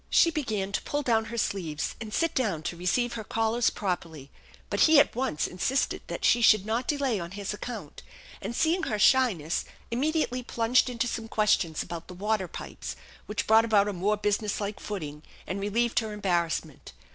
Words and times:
She 0.09 0.31
began 0.31 0.71
to 0.71 0.81
pull 0.81 1.03
down 1.03 1.25
her 1.25 1.37
sleeves 1.37 1.93
and 2.01 2.11
sit 2.11 2.33
down 2.33 2.63
to 2.63 2.75
receive 2.75 3.13
her 3.13 3.23
callers 3.23 3.69
properly; 3.69 4.31
but 4.67 4.79
he 4.79 4.99
at 4.99 5.15
once 5.15 5.45
insisted 5.45 6.01
that 6.07 6.25
she 6.25 6.41
should 6.41 6.65
not 6.65 6.87
delay 6.87 7.19
on 7.19 7.29
his 7.33 7.53
account, 7.53 8.01
and, 8.41 8.55
seeing 8.55 8.81
her 8.81 8.97
shyness, 8.97 9.63
immediately 9.91 10.41
plunged 10.41 10.89
into 10.89 11.05
some 11.05 11.27
questions 11.27 11.83
about 11.83 12.07
the 12.07 12.15
water 12.15 12.47
pipes, 12.47 12.95
which 13.27 13.45
brought 13.45 13.63
about 13.63 13.87
a 13.87 13.93
more 13.93 14.17
businesslike 14.17 14.79
footing 14.79 15.21
and 15.45 15.59
relieved 15.61 15.99
her 15.99 16.13
embarrassment. 16.13 16.93